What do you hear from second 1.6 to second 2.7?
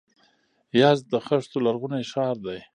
لرغونی ښار دی.